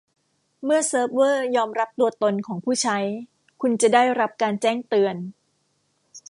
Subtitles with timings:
[0.63, 2.97] เมื่อเซิร์ฟเวอร์ยอมรับตัวตนของผู้ใช้
[3.61, 5.15] คุณจะได้รับการแจ้งเตือน